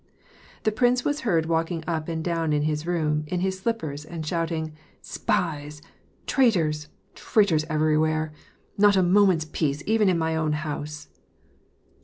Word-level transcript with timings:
The 0.63 0.71
prince 0.71 1.05
was 1.05 1.19
heard 1.19 1.45
walking 1.45 1.83
up 1.85 2.07
and 2.07 2.23
down 2.23 2.53
in 2.53 2.63
his 2.63 2.87
room, 2.87 3.23
in 3.27 3.41
his 3.41 3.59
slippers, 3.59 4.03
and 4.03 4.25
shouting," 4.25 4.73
Spies!... 5.19 5.79
Traitors, 6.25 6.87
traitors 7.13 7.65
every 7.69 7.99
where! 7.99 8.33
Not 8.79 8.97
a 8.97 9.03
minute's 9.03 9.45
peace 9.45 9.83
even 9.85 10.09
in 10.09 10.17
my 10.17 10.35
own 10.35 10.53
house 10.53 11.07